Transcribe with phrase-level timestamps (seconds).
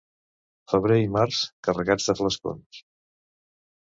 [0.71, 2.83] Febrer i març, carregats de flascons.